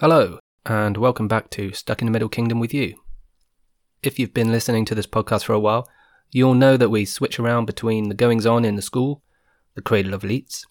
Hello, 0.00 0.40
and 0.66 0.96
welcome 0.96 1.28
back 1.28 1.50
to 1.50 1.72
Stuck 1.72 2.02
in 2.02 2.06
the 2.06 2.10
Middle 2.10 2.28
Kingdom 2.28 2.58
with 2.58 2.74
you. 2.74 2.96
If 4.02 4.18
you've 4.18 4.34
been 4.34 4.50
listening 4.50 4.84
to 4.86 4.94
this 4.96 5.06
podcast 5.06 5.44
for 5.44 5.52
a 5.52 5.60
while, 5.60 5.88
you'll 6.32 6.54
know 6.54 6.76
that 6.76 6.88
we 6.88 7.04
switch 7.04 7.38
around 7.38 7.66
between 7.66 8.08
the 8.08 8.14
goings 8.16 8.44
on 8.44 8.64
in 8.64 8.74
the 8.74 8.82
school, 8.82 9.22
the 9.76 9.80
cradle 9.80 10.12
of 10.12 10.22
elites, 10.22 10.64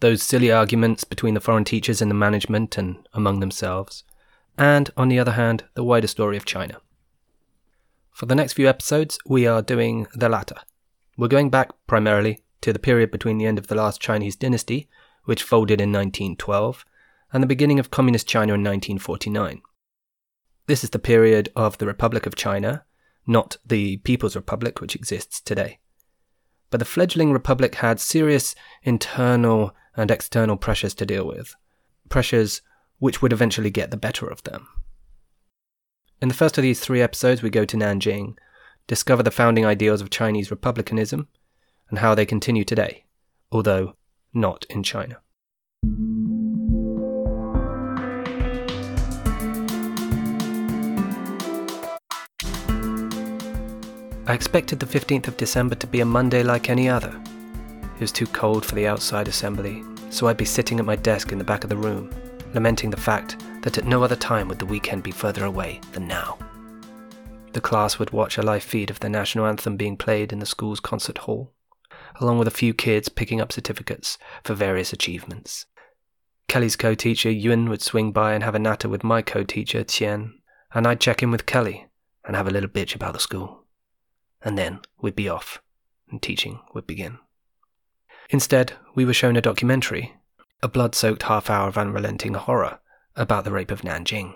those 0.00 0.22
silly 0.22 0.52
arguments 0.52 1.04
between 1.04 1.32
the 1.32 1.40
foreign 1.40 1.64
teachers 1.64 2.02
and 2.02 2.10
the 2.10 2.14
management 2.14 2.76
and 2.76 3.08
among 3.14 3.40
themselves, 3.40 4.04
and, 4.58 4.90
on 4.98 5.08
the 5.08 5.18
other 5.18 5.32
hand, 5.32 5.64
the 5.72 5.82
wider 5.82 6.06
story 6.06 6.36
of 6.36 6.44
China. 6.44 6.78
For 8.12 8.26
the 8.26 8.34
next 8.34 8.52
few 8.52 8.68
episodes, 8.68 9.18
we 9.26 9.46
are 9.46 9.62
doing 9.62 10.08
the 10.14 10.28
latter. 10.28 10.56
We're 11.16 11.28
going 11.28 11.48
back 11.48 11.70
primarily 11.86 12.44
to 12.60 12.74
the 12.74 12.78
period 12.78 13.12
between 13.12 13.38
the 13.38 13.46
end 13.46 13.56
of 13.56 13.68
the 13.68 13.76
last 13.76 13.98
Chinese 13.98 14.36
dynasty, 14.36 14.90
which 15.24 15.42
folded 15.42 15.80
in 15.80 15.90
1912, 15.90 16.84
and 17.32 17.42
the 17.42 17.46
beginning 17.46 17.78
of 17.78 17.90
Communist 17.90 18.26
China 18.26 18.54
in 18.54 18.62
1949. 18.62 19.62
This 20.66 20.84
is 20.84 20.90
the 20.90 20.98
period 20.98 21.50
of 21.56 21.78
the 21.78 21.86
Republic 21.86 22.26
of 22.26 22.36
China, 22.36 22.84
not 23.26 23.56
the 23.64 23.98
People's 23.98 24.36
Republic 24.36 24.80
which 24.80 24.94
exists 24.94 25.40
today. 25.40 25.78
But 26.70 26.78
the 26.78 26.84
fledgling 26.84 27.32
republic 27.32 27.76
had 27.76 28.00
serious 28.00 28.54
internal 28.82 29.74
and 29.96 30.10
external 30.10 30.56
pressures 30.56 30.94
to 30.94 31.06
deal 31.06 31.26
with, 31.26 31.54
pressures 32.08 32.62
which 32.98 33.22
would 33.22 33.32
eventually 33.32 33.70
get 33.70 33.90
the 33.90 33.96
better 33.96 34.26
of 34.26 34.42
them. 34.44 34.68
In 36.20 36.28
the 36.28 36.34
first 36.34 36.58
of 36.58 36.62
these 36.62 36.80
three 36.80 37.00
episodes, 37.00 37.42
we 37.42 37.50
go 37.50 37.64
to 37.64 37.76
Nanjing, 37.76 38.36
discover 38.86 39.22
the 39.22 39.30
founding 39.30 39.64
ideals 39.64 40.00
of 40.00 40.10
Chinese 40.10 40.50
republicanism, 40.50 41.28
and 41.90 42.00
how 42.00 42.14
they 42.14 42.26
continue 42.26 42.64
today, 42.64 43.04
although 43.50 43.94
not 44.34 44.66
in 44.68 44.82
China. 44.82 45.18
I 54.28 54.34
expected 54.34 54.78
the 54.78 54.84
15th 54.84 55.26
of 55.26 55.38
December 55.38 55.74
to 55.76 55.86
be 55.86 56.00
a 56.00 56.04
Monday 56.04 56.42
like 56.42 56.68
any 56.68 56.86
other. 56.86 57.18
It 57.94 58.00
was 58.00 58.12
too 58.12 58.26
cold 58.26 58.62
for 58.62 58.74
the 58.74 58.86
outside 58.86 59.26
assembly, 59.26 59.82
so 60.10 60.28
I'd 60.28 60.36
be 60.36 60.44
sitting 60.44 60.78
at 60.78 60.84
my 60.84 60.96
desk 60.96 61.32
in 61.32 61.38
the 61.38 61.44
back 61.44 61.64
of 61.64 61.70
the 61.70 61.78
room, 61.78 62.14
lamenting 62.52 62.90
the 62.90 62.98
fact 62.98 63.42
that 63.62 63.78
at 63.78 63.86
no 63.86 64.02
other 64.02 64.16
time 64.16 64.46
would 64.48 64.58
the 64.58 64.66
weekend 64.66 65.02
be 65.02 65.12
further 65.12 65.46
away 65.46 65.80
than 65.92 66.06
now. 66.06 66.36
The 67.54 67.62
class 67.62 67.98
would 67.98 68.10
watch 68.10 68.36
a 68.36 68.42
live 68.42 68.62
feed 68.62 68.90
of 68.90 69.00
the 69.00 69.08
national 69.08 69.46
anthem 69.46 69.78
being 69.78 69.96
played 69.96 70.30
in 70.30 70.40
the 70.40 70.44
school's 70.44 70.78
concert 70.78 71.16
hall, 71.18 71.54
along 72.20 72.38
with 72.38 72.48
a 72.48 72.50
few 72.50 72.74
kids 72.74 73.08
picking 73.08 73.40
up 73.40 73.50
certificates 73.50 74.18
for 74.44 74.52
various 74.52 74.92
achievements. 74.92 75.64
Kelly's 76.48 76.76
co 76.76 76.94
teacher 76.94 77.30
Yun 77.30 77.70
would 77.70 77.80
swing 77.80 78.12
by 78.12 78.34
and 78.34 78.44
have 78.44 78.54
a 78.54 78.58
natter 78.58 78.90
with 78.90 79.02
my 79.02 79.22
co 79.22 79.42
teacher 79.42 79.84
Qian, 79.84 80.32
and 80.74 80.86
I'd 80.86 81.00
check 81.00 81.22
in 81.22 81.30
with 81.30 81.46
Kelly 81.46 81.86
and 82.26 82.36
have 82.36 82.46
a 82.46 82.50
little 82.50 82.68
bitch 82.68 82.94
about 82.94 83.14
the 83.14 83.20
school 83.20 83.57
and 84.42 84.56
then 84.56 84.80
we'd 85.00 85.16
be 85.16 85.28
off, 85.28 85.60
and 86.10 86.22
teaching 86.22 86.60
would 86.74 86.86
begin. 86.86 87.18
Instead, 88.30 88.74
we 88.94 89.04
were 89.04 89.14
shown 89.14 89.36
a 89.36 89.40
documentary, 89.42 90.14
a 90.62 90.68
blood 90.68 90.94
soaked 90.94 91.24
half 91.24 91.48
hour 91.48 91.68
of 91.68 91.78
unrelenting 91.78 92.34
horror 92.34 92.78
about 93.16 93.44
the 93.44 93.52
rape 93.52 93.70
of 93.70 93.82
Nanjing, 93.82 94.34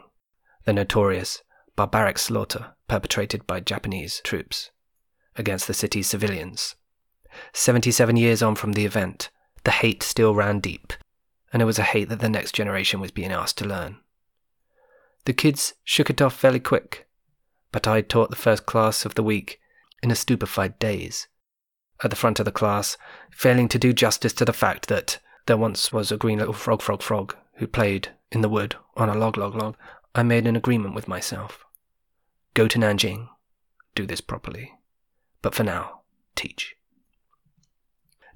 the 0.65 0.73
notorious, 0.73 1.43
barbaric 1.77 2.19
slaughter 2.19 2.75
perpetrated 2.89 3.47
by 3.47 3.61
Japanese 3.61 4.21
troops 4.25 4.71
against 5.37 5.67
the 5.67 5.75
city's 5.75 6.07
civilians. 6.07 6.75
77 7.53 8.17
years 8.17 8.43
on 8.43 8.55
from 8.55 8.73
the 8.73 8.85
event, 8.85 9.31
the 9.65 9.71
hate 9.71 10.03
still 10.03 10.35
ran 10.35 10.61
deep, 10.61 10.93
and 11.53 11.63
it 11.63 11.67
was 11.67 11.79
a 11.79 11.85
hate 11.85 12.09
that 12.09 12.21
the 12.21 12.29
next 12.29 12.55
generation 12.55 13.01
was 13.01 13.11
being 13.11 13.33
asked 13.33 13.59
to 13.59 13.65
learn. 13.65 13.99
The 15.25 15.33
kids 15.33 15.75
shook 15.85 16.11
it 16.11 16.21
off 16.21 16.35
fairly 16.35 16.61
quick, 16.61 17.09
but 17.71 17.87
I 17.87 18.01
taught 18.01 18.31
the 18.31 18.37
first 18.37 18.67
class 18.67 19.05
of 19.05 19.15
the 19.15 19.23
week 19.23 19.61
in 20.03 20.11
a 20.11 20.17
stupefied 20.17 20.79
daze. 20.79 21.29
At 22.03 22.11
the 22.11 22.17
front 22.17 22.39
of 22.39 22.45
the 22.45 22.53
class, 22.53 22.97
failing 23.31 23.69
to 23.69 23.79
do 23.79 23.93
justice 23.93 24.33
to 24.35 24.45
the 24.45 24.53
fact 24.53 24.89
that 24.89 25.21
there 25.47 25.57
once 25.57 25.93
was 25.93 26.11
a 26.11 26.17
green 26.17 26.39
little 26.39 26.55
frog, 26.55 26.83
frog, 26.83 27.03
frog 27.03 27.37
who 27.55 27.67
played 27.67 28.09
in 28.31 28.41
the 28.41 28.49
wood 28.49 28.77
on 28.97 29.09
a 29.09 29.15
log, 29.15 29.37
log, 29.37 29.55
log, 29.55 29.77
I 30.15 30.23
made 30.23 30.47
an 30.47 30.57
agreement 30.57 30.95
with 30.95 31.09
myself. 31.09 31.65
Go 32.55 32.69
to 32.69 32.79
Nanjing, 32.79 33.29
do 33.95 34.07
this 34.07 34.21
properly. 34.21 34.73
But 35.41 35.55
for 35.55 35.65
now, 35.65 36.03
teach. 36.35 36.77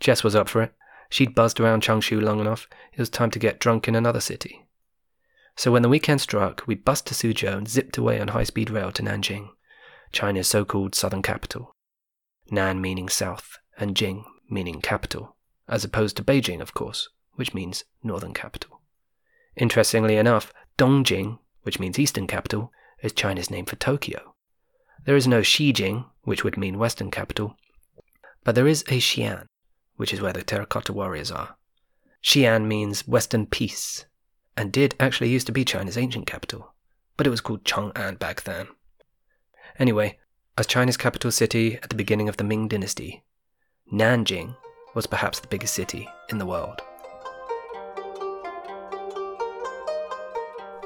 Jess 0.01 0.25
was 0.25 0.35
up 0.35 0.49
for 0.49 0.63
it. 0.63 0.75
She'd 1.09 1.35
buzzed 1.35 1.61
around 1.61 1.83
Changshu 1.83 2.21
long 2.21 2.41
enough. 2.41 2.69
It 2.93 2.99
was 2.99 3.09
time 3.09 3.31
to 3.31 3.39
get 3.39 3.61
drunk 3.61 3.89
in 3.89 3.95
another 3.95 4.21
city. 4.21 4.67
So 5.57 5.73
when 5.73 5.83
the 5.83 5.89
weekend 5.89 6.21
struck, 6.21 6.63
we 6.67 6.75
bussed 6.75 7.07
to 7.07 7.15
Suzhou 7.15 7.57
and 7.57 7.69
zipped 7.69 7.97
away 7.97 8.21
on 8.21 8.29
high 8.29 8.45
speed 8.45 8.71
rail 8.71 8.93
to 8.93 9.03
Nanjing. 9.03 9.49
China's 10.17 10.49
so 10.49 10.65
called 10.65 10.95
southern 10.95 11.21
capital. 11.21 11.77
Nan 12.51 12.81
meaning 12.81 13.11
south, 13.11 13.59
and 13.77 13.95
Jing 13.95 14.25
meaning 14.49 14.81
capital, 14.81 15.37
as 15.69 15.85
opposed 15.85 16.17
to 16.17 16.25
Beijing, 16.25 16.63
of 16.63 16.73
course, 16.73 17.11
which 17.35 17.53
means 17.53 17.85
northern 18.03 18.33
capital. 18.33 18.81
Interestingly 19.57 20.17
enough, 20.17 20.55
Dongjing, 20.79 21.39
which 21.65 21.79
means 21.79 21.99
eastern 21.99 22.27
capital, 22.27 22.73
is 23.03 23.13
China's 23.13 23.51
name 23.51 23.67
for 23.67 23.77
Tokyo. 23.77 24.35
There 25.05 25.17
is 25.17 25.29
no 25.29 25.41
Xijing, 25.43 26.07
which 26.23 26.43
would 26.43 26.57
mean 26.57 26.79
western 26.79 27.11
capital, 27.11 27.55
but 28.43 28.55
there 28.55 28.67
is 28.67 28.85
a 28.89 29.01
Xi'an, 29.01 29.45
which 29.97 30.15
is 30.15 30.23
where 30.23 30.33
the 30.33 30.43
terracotta 30.43 30.95
warriors 30.95 31.31
are. 31.31 31.59
Xi'an 32.25 32.65
means 32.65 33.07
western 33.07 33.45
peace, 33.45 34.07
and 34.57 34.73
did 34.73 34.95
actually 34.99 35.29
used 35.29 35.47
to 35.49 35.53
be 35.53 35.67
China's 35.67 35.99
ancient 35.99 36.27
capital, 36.27 36.73
but 37.19 37.27
it 37.27 37.31
was 37.31 37.43
called 37.43 37.65
Chang'an 37.65 38.19
back 38.19 38.45
then. 38.45 38.69
Anyway, 39.79 40.19
as 40.57 40.67
China's 40.67 40.97
capital 40.97 41.31
city 41.31 41.77
at 41.83 41.91
the 41.91 41.95
beginning 41.95 42.29
of 42.29 42.39
the 42.39 42.45
Ming 42.45 42.67
Dynasty, 42.69 43.23
Nanjing 43.93 44.57
was 44.95 45.07
perhaps 45.07 45.39
the 45.39 45.49
biggest 45.49 45.75
city 45.75 46.09
in 46.31 46.39
the 46.39 46.47
world. 46.47 46.81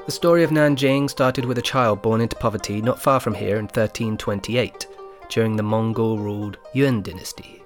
The 0.05 0.11
story 0.11 0.43
of 0.43 0.49
Nanjing 0.49 1.09
started 1.09 1.45
with 1.45 1.57
a 1.57 1.61
child 1.61 2.01
born 2.01 2.19
into 2.19 2.35
poverty 2.35 2.81
not 2.81 3.01
far 3.01 3.19
from 3.19 3.33
here 3.33 3.57
in 3.57 3.65
1328, 3.65 4.87
during 5.29 5.55
the 5.55 5.63
Mongol 5.63 6.17
ruled 6.17 6.57
Yuan 6.73 7.01
dynasty. 7.01 7.63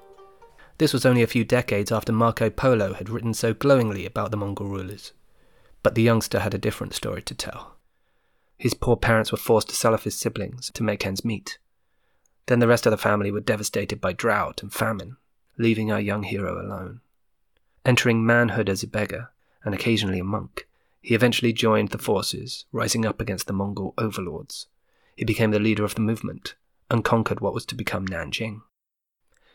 This 0.77 0.93
was 0.93 1.05
only 1.05 1.23
a 1.23 1.27
few 1.27 1.43
decades 1.43 1.91
after 1.91 2.11
Marco 2.11 2.49
Polo 2.49 2.93
had 2.93 3.09
written 3.09 3.33
so 3.33 3.53
glowingly 3.53 4.05
about 4.05 4.29
the 4.29 4.37
Mongol 4.37 4.67
rulers. 4.67 5.13
But 5.81 5.95
the 5.95 6.03
youngster 6.03 6.41
had 6.41 6.53
a 6.53 6.59
different 6.59 6.93
story 6.93 7.21
to 7.23 7.33
tell. 7.33 7.74
His 8.57 8.73
poor 8.73 8.95
parents 8.95 9.31
were 9.31 9.37
forced 9.37 9.69
to 9.69 9.75
sell 9.75 9.93
off 9.93 10.05
his 10.05 10.17
siblings 10.17 10.71
to 10.71 10.83
make 10.83 11.05
ends 11.05 11.25
meet. 11.25 11.57
Then 12.47 12.59
the 12.59 12.67
rest 12.67 12.85
of 12.85 12.91
the 12.91 12.97
family 12.97 13.31
were 13.31 13.41
devastated 13.41 13.99
by 13.99 14.13
drought 14.13 14.61
and 14.61 14.71
famine, 14.71 15.17
leaving 15.57 15.91
our 15.91 15.99
young 15.99 16.23
hero 16.23 16.61
alone. 16.61 17.01
Entering 17.83 18.25
manhood 18.25 18.69
as 18.69 18.83
a 18.83 18.87
beggar, 18.87 19.31
and 19.63 19.73
occasionally 19.73 20.19
a 20.19 20.23
monk, 20.23 20.67
he 21.01 21.13
eventually 21.13 21.53
joined 21.53 21.89
the 21.89 21.97
forces, 21.97 22.65
rising 22.71 23.05
up 23.05 23.21
against 23.21 23.47
the 23.47 23.53
Mongol 23.53 23.93
overlords. 23.97 24.67
He 25.15 25.25
became 25.25 25.51
the 25.51 25.59
leader 25.59 25.83
of 25.83 25.95
the 25.95 26.01
movement, 26.01 26.55
and 26.89 27.03
conquered 27.03 27.41
what 27.41 27.53
was 27.53 27.65
to 27.67 27.75
become 27.75 28.07
Nanjing. 28.07 28.61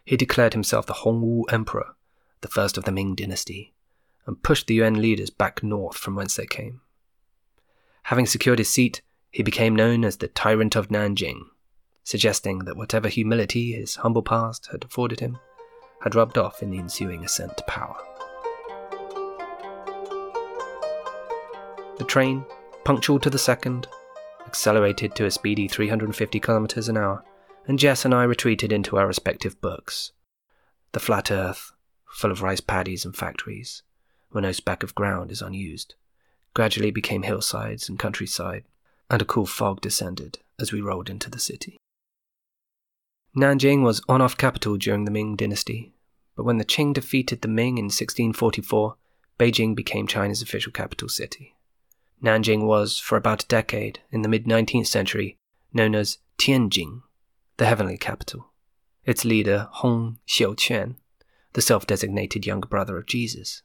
He 0.04 0.16
declared 0.16 0.52
himself 0.52 0.86
the 0.86 0.94
Hongwu 0.94 1.44
Emperor, 1.52 1.94
the 2.40 2.48
first 2.48 2.78
of 2.78 2.84
the 2.84 2.92
Ming 2.92 3.14
dynasty, 3.14 3.74
and 4.26 4.42
pushed 4.42 4.66
the 4.66 4.74
Yuan 4.74 5.00
leaders 5.00 5.30
back 5.30 5.62
north 5.62 5.96
from 5.96 6.14
whence 6.14 6.36
they 6.36 6.46
came. 6.46 6.80
Having 8.10 8.26
secured 8.26 8.58
his 8.58 8.68
seat, 8.68 9.02
he 9.30 9.44
became 9.44 9.76
known 9.76 10.04
as 10.04 10.16
the 10.16 10.26
Tyrant 10.26 10.74
of 10.74 10.88
Nanjing, 10.88 11.42
suggesting 12.02 12.64
that 12.64 12.76
whatever 12.76 13.06
humility 13.06 13.70
his 13.70 13.94
humble 13.94 14.24
past 14.24 14.68
had 14.72 14.82
afforded 14.82 15.20
him 15.20 15.38
had 16.02 16.16
rubbed 16.16 16.36
off 16.36 16.60
in 16.60 16.72
the 16.72 16.78
ensuing 16.80 17.24
ascent 17.24 17.56
to 17.56 17.62
power. 17.68 17.96
The 21.98 22.04
train, 22.04 22.44
punctual 22.84 23.20
to 23.20 23.30
the 23.30 23.38
second, 23.38 23.86
accelerated 24.44 25.14
to 25.14 25.26
a 25.26 25.30
speedy 25.30 25.68
350 25.68 26.40
kilometers 26.40 26.88
an 26.88 26.96
hour, 26.96 27.24
and 27.68 27.78
Jess 27.78 28.04
and 28.04 28.12
I 28.12 28.24
retreated 28.24 28.72
into 28.72 28.96
our 28.96 29.06
respective 29.06 29.60
books. 29.60 30.10
The 30.90 30.98
flat 30.98 31.30
earth, 31.30 31.70
full 32.08 32.32
of 32.32 32.42
rice 32.42 32.60
paddies 32.60 33.04
and 33.04 33.14
factories, 33.14 33.84
where 34.30 34.42
no 34.42 34.50
speck 34.50 34.82
of 34.82 34.96
ground 34.96 35.30
is 35.30 35.40
unused 35.42 35.94
gradually 36.54 36.90
became 36.90 37.22
hillsides 37.22 37.88
and 37.88 37.98
countryside, 37.98 38.64
and 39.08 39.22
a 39.22 39.24
cool 39.24 39.46
fog 39.46 39.80
descended 39.80 40.38
as 40.58 40.72
we 40.72 40.80
rolled 40.80 41.10
into 41.10 41.30
the 41.30 41.38
city. 41.38 41.76
Nanjing 43.36 43.82
was 43.82 44.02
on 44.08 44.20
off 44.20 44.36
capital 44.36 44.76
during 44.76 45.04
the 45.04 45.10
Ming 45.10 45.36
dynasty, 45.36 45.92
but 46.36 46.44
when 46.44 46.58
the 46.58 46.64
Qing 46.64 46.92
defeated 46.92 47.42
the 47.42 47.48
Ming 47.48 47.78
in 47.78 47.84
1644, 47.84 48.96
Beijing 49.38 49.74
became 49.74 50.06
China's 50.06 50.42
official 50.42 50.72
capital 50.72 51.08
city. 51.08 51.54
Nanjing 52.22 52.66
was, 52.66 52.98
for 52.98 53.16
about 53.16 53.44
a 53.44 53.48
decade, 53.48 54.00
in 54.10 54.22
the 54.22 54.28
mid 54.28 54.44
19th 54.44 54.86
century, 54.86 55.36
known 55.72 55.94
as 55.94 56.18
Tianjing, 56.38 57.02
the 57.56 57.66
heavenly 57.66 57.96
capital. 57.96 58.50
Its 59.04 59.24
leader, 59.24 59.68
Hong 59.72 60.18
Xiuquan, 60.28 60.96
the 61.54 61.62
self 61.62 61.86
designated 61.86 62.46
younger 62.46 62.68
brother 62.68 62.98
of 62.98 63.06
Jesus, 63.06 63.62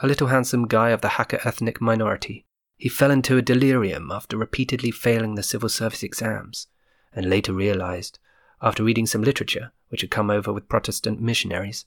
a 0.00 0.06
little 0.06 0.28
handsome 0.28 0.66
guy 0.66 0.90
of 0.90 1.00
the 1.00 1.08
Hakka 1.08 1.44
ethnic 1.46 1.80
minority, 1.80 2.44
he 2.76 2.88
fell 2.88 3.10
into 3.10 3.36
a 3.36 3.42
delirium 3.42 4.10
after 4.10 4.36
repeatedly 4.36 4.90
failing 4.90 5.34
the 5.34 5.42
civil 5.42 5.68
service 5.68 6.02
exams, 6.02 6.66
and 7.12 7.28
later 7.28 7.52
realized, 7.52 8.18
after 8.60 8.82
reading 8.82 9.06
some 9.06 9.22
literature 9.22 9.72
which 9.88 10.00
had 10.00 10.10
come 10.10 10.30
over 10.30 10.52
with 10.52 10.68
Protestant 10.68 11.20
missionaries, 11.20 11.84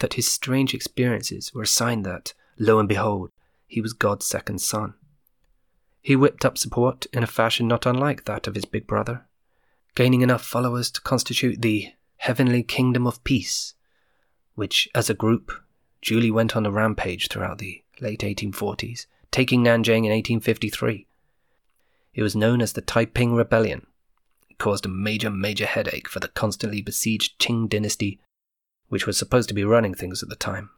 that 0.00 0.14
his 0.14 0.30
strange 0.30 0.74
experiences 0.74 1.54
were 1.54 1.62
a 1.62 1.66
sign 1.66 2.02
that, 2.02 2.34
lo 2.58 2.78
and 2.78 2.88
behold, 2.88 3.30
he 3.66 3.80
was 3.80 3.92
God's 3.92 4.26
second 4.26 4.60
son. 4.60 4.94
He 6.00 6.16
whipped 6.16 6.44
up 6.44 6.58
support 6.58 7.06
in 7.12 7.22
a 7.22 7.28
fashion 7.28 7.68
not 7.68 7.86
unlike 7.86 8.24
that 8.24 8.46
of 8.46 8.54
his 8.54 8.64
big 8.64 8.86
brother, 8.86 9.26
gaining 9.94 10.22
enough 10.22 10.44
followers 10.44 10.90
to 10.90 11.00
constitute 11.00 11.62
the 11.62 11.92
heavenly 12.16 12.62
kingdom 12.62 13.06
of 13.06 13.22
peace, 13.24 13.74
which, 14.54 14.88
as 14.94 15.08
a 15.08 15.14
group, 15.14 15.52
duly 16.02 16.30
went 16.30 16.56
on 16.56 16.66
a 16.66 16.70
rampage 16.70 17.28
throughout 17.28 17.58
the 17.58 17.82
late 18.00 18.20
1840s, 18.20 19.06
taking 19.30 19.62
Nanjing 19.62 20.04
in 20.04 20.10
1853. 20.10 21.06
It 22.14 22.22
was 22.22 22.36
known 22.36 22.60
as 22.60 22.74
the 22.74 22.82
Taiping 22.82 23.34
Rebellion. 23.34 23.86
It 24.50 24.58
caused 24.58 24.84
a 24.84 24.90
major, 24.90 25.30
major 25.30 25.64
headache 25.64 26.08
for 26.08 26.20
the 26.20 26.28
constantly 26.28 26.82
besieged 26.82 27.38
Qing 27.38 27.68
dynasty, 27.68 28.20
which 28.88 29.06
was 29.06 29.16
supposed 29.16 29.48
to 29.48 29.54
be 29.54 29.64
running 29.64 29.94
things 29.94 30.22
at 30.22 30.28
the 30.28 30.36
time. 30.36 30.70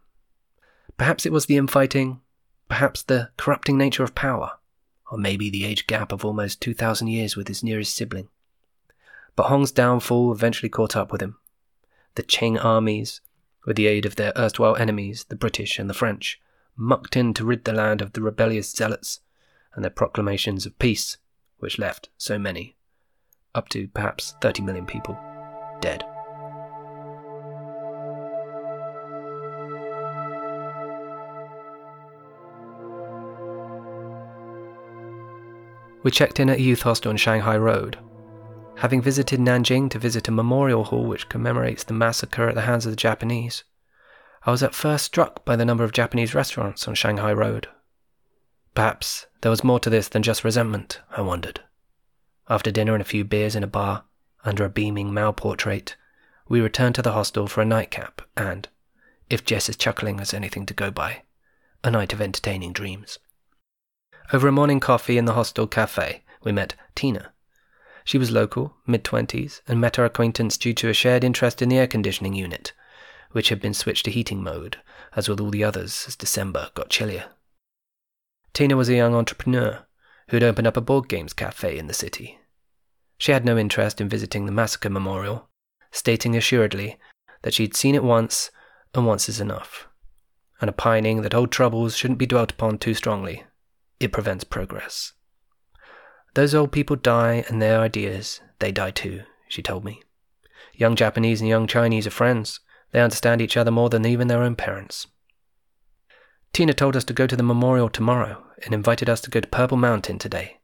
Perhaps 0.96 1.26
it 1.26 1.32
was 1.32 1.46
the 1.46 1.56
infighting, 1.56 2.20
perhaps 2.68 3.02
the 3.02 3.30
corrupting 3.36 3.76
nature 3.76 4.04
of 4.04 4.14
power, 4.14 4.52
or 5.10 5.18
maybe 5.18 5.50
the 5.50 5.64
age 5.64 5.86
gap 5.86 6.12
of 6.12 6.24
almost 6.24 6.60
2,000 6.60 7.08
years 7.08 7.34
with 7.34 7.48
his 7.48 7.64
nearest 7.64 7.94
sibling. 7.94 8.28
But 9.34 9.46
Hong's 9.46 9.72
downfall 9.72 10.30
eventually 10.30 10.68
caught 10.68 10.94
up 10.94 11.10
with 11.10 11.20
him. 11.20 11.38
The 12.14 12.22
Qing 12.22 12.64
armies, 12.64 13.20
with 13.64 13.76
the 13.76 13.86
aid 13.86 14.04
of 14.04 14.16
their 14.16 14.32
erstwhile 14.36 14.76
enemies, 14.76 15.24
the 15.28 15.36
British 15.36 15.78
and 15.78 15.88
the 15.88 15.94
French, 15.94 16.40
mucked 16.76 17.16
in 17.16 17.32
to 17.34 17.44
rid 17.44 17.64
the 17.64 17.72
land 17.72 18.02
of 18.02 18.12
the 18.12 18.22
rebellious 18.22 18.70
zealots 18.70 19.20
and 19.74 19.84
their 19.84 19.90
proclamations 19.90 20.66
of 20.66 20.78
peace, 20.78 21.16
which 21.58 21.78
left 21.78 22.08
so 22.18 22.38
many, 22.38 22.76
up 23.54 23.68
to 23.68 23.88
perhaps 23.88 24.34
30 24.40 24.62
million 24.62 24.86
people, 24.86 25.18
dead. 25.80 26.04
We 36.02 36.10
checked 36.10 36.38
in 36.38 36.50
at 36.50 36.58
a 36.58 36.62
youth 36.62 36.82
hostel 36.82 37.10
on 37.10 37.16
Shanghai 37.16 37.56
Road. 37.56 37.96
Having 38.76 39.02
visited 39.02 39.40
Nanjing 39.40 39.88
to 39.90 39.98
visit 39.98 40.28
a 40.28 40.32
memorial 40.32 40.84
hall 40.84 41.04
which 41.04 41.28
commemorates 41.28 41.84
the 41.84 41.94
massacre 41.94 42.48
at 42.48 42.54
the 42.54 42.62
hands 42.62 42.84
of 42.86 42.92
the 42.92 42.96
Japanese, 42.96 43.64
I 44.44 44.50
was 44.50 44.62
at 44.62 44.74
first 44.74 45.06
struck 45.06 45.44
by 45.44 45.56
the 45.56 45.64
number 45.64 45.84
of 45.84 45.92
Japanese 45.92 46.34
restaurants 46.34 46.86
on 46.86 46.94
Shanghai 46.94 47.32
Road. 47.32 47.68
Perhaps 48.74 49.26
there 49.40 49.50
was 49.50 49.64
more 49.64 49.78
to 49.80 49.88
this 49.88 50.08
than 50.08 50.22
just 50.22 50.44
resentment, 50.44 51.00
I 51.10 51.20
wondered. 51.20 51.60
After 52.48 52.70
dinner 52.70 52.94
and 52.94 53.00
a 53.00 53.06
few 53.06 53.24
beers 53.24 53.54
in 53.54 53.62
a 53.62 53.68
bar, 53.68 54.04
under 54.44 54.64
a 54.64 54.70
beaming 54.70 55.14
Mao 55.14 55.32
portrait, 55.32 55.96
we 56.48 56.60
returned 56.60 56.96
to 56.96 57.02
the 57.02 57.12
hostel 57.12 57.46
for 57.46 57.62
a 57.62 57.66
nightcap 57.66 58.22
and, 58.36 58.68
if 59.30 59.44
Jess's 59.44 59.76
chuckling 59.76 60.18
has 60.18 60.34
anything 60.34 60.66
to 60.66 60.74
go 60.74 60.90
by, 60.90 61.22
a 61.82 61.90
night 61.90 62.12
of 62.12 62.20
entertaining 62.20 62.72
dreams. 62.72 63.18
Over 64.32 64.48
a 64.48 64.52
morning 64.52 64.80
coffee 64.80 65.16
in 65.16 65.24
the 65.24 65.34
hostel 65.34 65.66
cafe, 65.66 66.24
we 66.42 66.52
met 66.52 66.74
Tina. 66.94 67.33
She 68.04 68.18
was 68.18 68.30
local, 68.30 68.76
mid 68.86 69.02
twenties, 69.02 69.62
and 69.66 69.80
met 69.80 69.98
our 69.98 70.04
acquaintance 70.04 70.56
due 70.56 70.74
to 70.74 70.88
a 70.88 70.94
shared 70.94 71.24
interest 71.24 71.60
in 71.60 71.68
the 71.68 71.78
air 71.78 71.86
conditioning 71.86 72.34
unit 72.34 72.72
which 73.34 73.48
had 73.48 73.60
been 73.60 73.74
switched 73.74 74.04
to 74.04 74.12
heating 74.12 74.44
mode, 74.44 74.78
as 75.16 75.28
with 75.28 75.40
all 75.40 75.50
the 75.50 75.64
others 75.64 76.04
as 76.06 76.14
December 76.14 76.70
got 76.74 76.88
chillier. 76.88 77.24
Tina 78.52 78.76
was 78.76 78.88
a 78.88 78.94
young 78.94 79.12
entrepreneur 79.12 79.84
who 80.28 80.36
had 80.36 80.44
opened 80.44 80.68
up 80.68 80.76
a 80.76 80.80
board 80.80 81.08
games 81.08 81.32
cafe 81.32 81.76
in 81.76 81.88
the 81.88 81.92
city. 81.92 82.38
She 83.18 83.32
had 83.32 83.44
no 83.44 83.58
interest 83.58 84.00
in 84.00 84.08
visiting 84.08 84.46
the 84.46 84.52
massacre 84.52 84.88
memorial, 84.88 85.48
stating 85.90 86.36
assuredly 86.36 86.96
that 87.42 87.54
she'd 87.54 87.74
seen 87.74 87.96
it 87.96 88.04
once 88.04 88.52
and 88.94 89.04
once 89.04 89.28
is 89.28 89.40
enough, 89.40 89.88
and 90.60 90.70
opining 90.70 91.22
that 91.22 91.34
old 91.34 91.50
troubles 91.50 91.96
shouldn't 91.96 92.20
be 92.20 92.26
dwelt 92.26 92.52
upon 92.52 92.78
too 92.78 92.94
strongly. 92.94 93.42
It 93.98 94.12
prevents 94.12 94.44
progress. 94.44 95.12
Those 96.34 96.52
old 96.52 96.72
people 96.72 96.96
die 96.96 97.44
and 97.48 97.62
their 97.62 97.80
ideas, 97.80 98.40
they 98.58 98.72
die 98.72 98.90
too, 98.90 99.22
she 99.48 99.62
told 99.62 99.84
me. 99.84 100.02
Young 100.74 100.96
Japanese 100.96 101.40
and 101.40 101.48
young 101.48 101.68
Chinese 101.68 102.08
are 102.08 102.10
friends, 102.10 102.58
they 102.90 103.00
understand 103.00 103.40
each 103.40 103.56
other 103.56 103.70
more 103.70 103.88
than 103.88 104.04
even 104.04 104.26
their 104.26 104.42
own 104.42 104.56
parents. 104.56 105.06
Tina 106.52 106.74
told 106.74 106.96
us 106.96 107.04
to 107.04 107.12
go 107.12 107.28
to 107.28 107.36
the 107.36 107.44
memorial 107.44 107.88
tomorrow 107.88 108.44
and 108.64 108.74
invited 108.74 109.08
us 109.08 109.20
to 109.20 109.30
go 109.30 109.40
to 109.40 109.46
Purple 109.46 109.76
Mountain 109.76 110.18
today. 110.18 110.58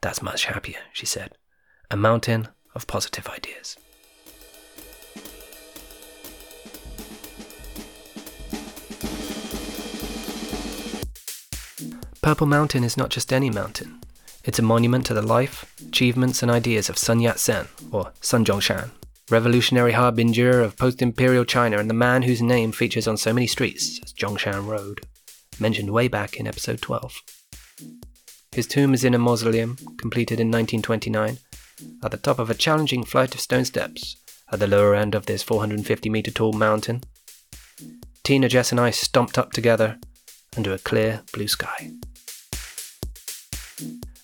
That's 0.00 0.22
much 0.22 0.46
happier, 0.46 0.80
she 0.92 1.06
said. 1.06 1.36
A 1.88 1.96
mountain 1.96 2.48
of 2.74 2.88
positive 2.88 3.28
ideas. 3.28 3.76
Purple 12.22 12.46
Mountain 12.48 12.82
is 12.82 12.96
not 12.96 13.10
just 13.10 13.32
any 13.32 13.50
mountain. 13.50 14.01
It's 14.44 14.58
a 14.58 14.62
monument 14.62 15.06
to 15.06 15.14
the 15.14 15.22
life, 15.22 15.72
achievements, 15.86 16.42
and 16.42 16.50
ideas 16.50 16.88
of 16.88 16.98
Sun 16.98 17.20
Yat 17.20 17.38
sen, 17.38 17.68
or 17.92 18.12
Sun 18.20 18.44
Zhongshan, 18.44 18.90
revolutionary 19.30 19.92
harbinger 19.92 20.60
of 20.60 20.76
post 20.76 21.00
imperial 21.00 21.44
China 21.44 21.78
and 21.78 21.88
the 21.88 21.94
man 21.94 22.22
whose 22.22 22.42
name 22.42 22.72
features 22.72 23.06
on 23.06 23.16
so 23.16 23.32
many 23.32 23.46
streets 23.46 24.00
as 24.02 24.12
Zhongshan 24.12 24.66
Road, 24.66 25.06
mentioned 25.60 25.90
way 25.90 26.08
back 26.08 26.36
in 26.36 26.48
episode 26.48 26.82
12. 26.82 27.22
His 28.50 28.66
tomb 28.66 28.94
is 28.94 29.04
in 29.04 29.14
a 29.14 29.18
mausoleum, 29.18 29.76
completed 29.96 30.40
in 30.40 30.48
1929, 30.48 31.38
at 32.02 32.10
the 32.10 32.16
top 32.16 32.40
of 32.40 32.50
a 32.50 32.54
challenging 32.54 33.04
flight 33.04 33.34
of 33.34 33.40
stone 33.40 33.64
steps 33.64 34.16
at 34.50 34.58
the 34.58 34.66
lower 34.66 34.94
end 34.96 35.14
of 35.14 35.26
this 35.26 35.44
450 35.44 36.10
meter 36.10 36.32
tall 36.32 36.52
mountain. 36.52 37.02
Tina, 38.24 38.48
Jess, 38.48 38.72
and 38.72 38.80
I 38.80 38.90
stomped 38.90 39.38
up 39.38 39.52
together 39.52 39.98
under 40.56 40.72
a 40.72 40.78
clear 40.78 41.22
blue 41.32 41.48
sky. 41.48 41.92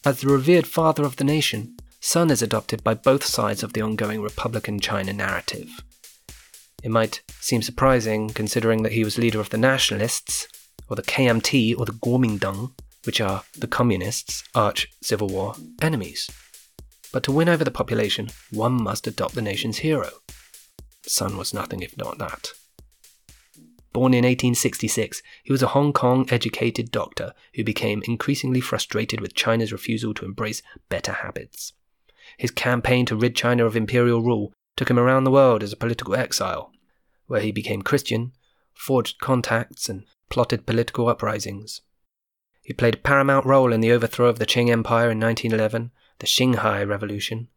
As 0.04 0.20
the 0.20 0.28
revered 0.28 0.66
father 0.66 1.04
of 1.04 1.16
the 1.16 1.24
nation, 1.24 1.76
Sun 2.00 2.30
is 2.30 2.40
adopted 2.40 2.84
by 2.84 2.94
both 2.94 3.24
sides 3.24 3.62
of 3.62 3.72
the 3.72 3.82
ongoing 3.82 4.22
Republican 4.22 4.78
China 4.78 5.12
narrative. 5.12 5.82
It 6.82 6.90
might 6.90 7.22
seem 7.40 7.62
surprising 7.62 8.30
considering 8.30 8.84
that 8.84 8.92
he 8.92 9.02
was 9.02 9.18
leader 9.18 9.40
of 9.40 9.50
the 9.50 9.58
Nationalists, 9.58 10.46
or 10.88 10.94
the 10.94 11.02
KMT, 11.02 11.76
or 11.76 11.84
the 11.84 11.92
Kuomintang, 11.92 12.72
which 13.04 13.20
are 13.20 13.42
the 13.56 13.66
Communists' 13.66 14.44
arch 14.54 14.88
Civil 15.02 15.28
War 15.28 15.56
enemies. 15.82 16.30
But 17.12 17.24
to 17.24 17.32
win 17.32 17.48
over 17.48 17.64
the 17.64 17.70
population, 17.70 18.28
one 18.50 18.80
must 18.80 19.06
adopt 19.06 19.34
the 19.34 19.42
nation's 19.42 19.78
hero. 19.78 20.10
Sun 21.02 21.36
was 21.36 21.52
nothing 21.52 21.82
if 21.82 21.96
not 21.96 22.18
that. 22.18 22.48
Born 23.98 24.14
in 24.14 24.18
1866, 24.18 25.24
he 25.42 25.50
was 25.50 25.60
a 25.60 25.74
Hong 25.74 25.92
Kong 25.92 26.24
educated 26.30 26.92
doctor 26.92 27.34
who 27.54 27.64
became 27.64 28.00
increasingly 28.06 28.60
frustrated 28.60 29.20
with 29.20 29.34
China's 29.34 29.72
refusal 29.72 30.14
to 30.14 30.24
embrace 30.24 30.62
better 30.88 31.10
habits. 31.10 31.72
His 32.36 32.52
campaign 32.52 33.06
to 33.06 33.16
rid 33.16 33.34
China 33.34 33.66
of 33.66 33.74
imperial 33.74 34.22
rule 34.22 34.52
took 34.76 34.88
him 34.88 35.00
around 35.00 35.24
the 35.24 35.32
world 35.32 35.64
as 35.64 35.72
a 35.72 35.76
political 35.76 36.14
exile, 36.14 36.70
where 37.26 37.40
he 37.40 37.50
became 37.50 37.82
Christian, 37.82 38.30
forged 38.72 39.18
contacts, 39.18 39.88
and 39.88 40.04
plotted 40.30 40.64
political 40.64 41.08
uprisings. 41.08 41.80
He 42.62 42.74
played 42.74 42.94
a 42.94 42.98
paramount 42.98 43.46
role 43.46 43.72
in 43.72 43.80
the 43.80 43.90
overthrow 43.90 44.28
of 44.28 44.38
the 44.38 44.46
Qing 44.46 44.70
Empire 44.70 45.10
in 45.10 45.18
1911, 45.18 45.90
the 46.20 46.26
Xinhai 46.28 46.88
Revolution, 46.88 47.48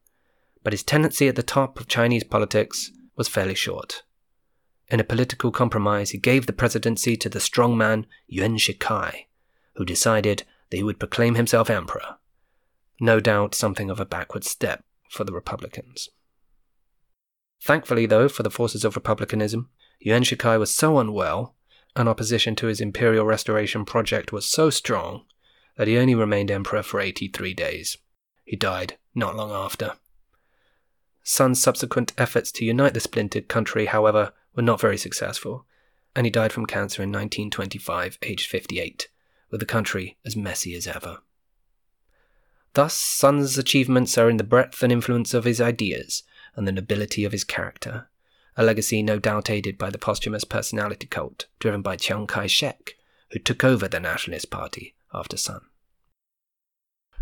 but 0.63 0.73
his 0.73 0.81
tenancy 0.81 1.27
at 1.27 1.35
the 1.35 1.43
top 1.43 1.79
of 1.79 1.87
Chinese 1.87 2.23
politics 2.23 2.89
was 3.15 3.27
fairly 3.27 3.53
short. 3.53 4.01
In 4.91 4.99
a 4.99 5.05
political 5.05 5.51
compromise, 5.51 6.11
he 6.11 6.19
gave 6.19 6.45
the 6.45 6.53
presidency 6.53 7.17
to 7.17 7.29
the 7.29 7.39
strongman 7.39 8.05
Yuan 8.27 8.57
Shikai, 8.57 9.25
who 9.75 9.85
decided 9.85 10.43
that 10.69 10.77
he 10.77 10.83
would 10.83 10.99
proclaim 10.99 11.35
himself 11.35 11.69
emperor 11.69 12.17
no 13.01 13.19
doubt 13.19 13.55
something 13.55 13.89
of 13.89 13.99
a 13.99 14.05
backward 14.05 14.45
step 14.45 14.85
for 15.09 15.23
the 15.23 15.33
Republicans. 15.33 16.09
Thankfully, 17.59 18.05
though, 18.05 18.29
for 18.29 18.43
the 18.43 18.51
forces 18.51 18.85
of 18.85 18.95
republicanism, 18.95 19.69
Yuan 19.99 20.23
Shikai 20.23 20.57
was 20.59 20.73
so 20.73 20.99
unwell, 20.99 21.55
and 21.95 22.07
opposition 22.07 22.55
to 22.55 22.67
his 22.67 22.79
imperial 22.79 23.25
restoration 23.25 23.85
project 23.85 24.31
was 24.31 24.45
so 24.45 24.69
strong, 24.69 25.25
that 25.77 25.87
he 25.87 25.97
only 25.97 26.15
remained 26.15 26.51
emperor 26.51 26.83
for 26.83 26.99
83 26.99 27.53
days. 27.55 27.97
He 28.45 28.55
died 28.55 28.97
not 29.15 29.35
long 29.35 29.51
after. 29.51 29.93
Sun's 31.23 31.61
subsequent 31.61 32.13
efforts 32.17 32.51
to 32.53 32.65
unite 32.65 32.93
the 32.93 32.99
splintered 32.99 33.47
country, 33.47 33.87
however, 33.87 34.31
were 34.55 34.61
not 34.61 34.81
very 34.81 34.97
successful, 34.97 35.65
and 36.15 36.25
he 36.25 36.31
died 36.31 36.51
from 36.51 36.65
cancer 36.65 37.01
in 37.01 37.09
1925, 37.09 38.17
aged 38.21 38.47
58, 38.49 39.07
with 39.49 39.59
the 39.59 39.65
country 39.65 40.17
as 40.25 40.35
messy 40.35 40.75
as 40.75 40.87
ever. 40.87 41.19
Thus, 42.73 42.95
Sun's 42.95 43.57
achievements 43.57 44.17
are 44.17 44.29
in 44.29 44.37
the 44.37 44.43
breadth 44.43 44.81
and 44.81 44.91
influence 44.91 45.33
of 45.33 45.43
his 45.43 45.59
ideas 45.59 46.23
and 46.55 46.67
the 46.67 46.71
nobility 46.71 47.25
of 47.25 47.31
his 47.31 47.43
character, 47.43 48.09
a 48.55 48.63
legacy 48.63 49.01
no 49.01 49.19
doubt 49.19 49.49
aided 49.49 49.77
by 49.77 49.89
the 49.89 49.97
posthumous 49.97 50.43
personality 50.43 51.07
cult 51.07 51.47
driven 51.59 51.81
by 51.81 51.95
Chiang 51.95 52.27
Kai 52.27 52.47
shek, 52.47 52.95
who 53.31 53.39
took 53.39 53.63
over 53.63 53.87
the 53.87 53.99
Nationalist 53.99 54.49
Party 54.49 54.95
after 55.13 55.37
Sun. 55.37 55.61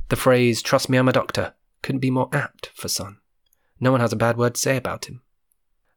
The 0.09 0.15
phrase, 0.15 0.61
trust 0.61 0.89
me, 0.89 0.97
I'm 0.97 1.07
a 1.07 1.13
doctor, 1.13 1.53
couldn't 1.83 1.99
be 1.99 2.11
more 2.11 2.29
apt 2.31 2.71
for 2.73 2.87
Sun. 2.87 3.17
No 3.79 3.91
one 3.91 4.01
has 4.01 4.13
a 4.13 4.17
bad 4.17 4.37
word 4.37 4.55
to 4.55 4.61
say 4.61 4.75
about 4.75 5.05
him. 5.05 5.21